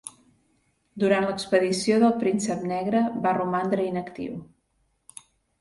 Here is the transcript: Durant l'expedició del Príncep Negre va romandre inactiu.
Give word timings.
Durant 1.03 1.27
l'expedició 1.27 1.99
del 2.03 2.15
Príncep 2.25 2.65
Negre 2.71 3.05
va 3.27 3.37
romandre 3.41 3.89
inactiu. 3.93 4.43